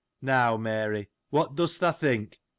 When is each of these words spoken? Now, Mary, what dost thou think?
Now, 0.23 0.57
Mary, 0.57 1.11
what 1.29 1.53
dost 1.53 1.79
thou 1.79 1.91
think? 1.91 2.39